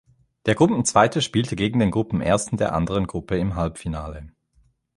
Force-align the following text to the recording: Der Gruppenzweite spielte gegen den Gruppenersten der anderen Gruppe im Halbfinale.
Der 0.47 0.55
Gruppenzweite 0.55 1.21
spielte 1.21 1.55
gegen 1.55 1.77
den 1.79 1.91
Gruppenersten 1.91 2.57
der 2.57 2.73
anderen 2.73 3.05
Gruppe 3.05 3.37
im 3.37 3.53
Halbfinale. 3.53 4.31